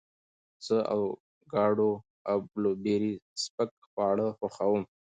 زه 0.65 0.77
د 0.85 0.87
اوکاډو 0.93 1.91
او 2.29 2.37
بلوبېري 2.53 3.13
سپک 3.43 3.71
خواړه 3.89 4.27
خوښوم. 4.37 4.83